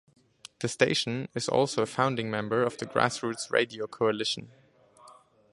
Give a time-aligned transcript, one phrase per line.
[0.61, 4.49] The station is also a founding member of the Grassroots Radio Coalition.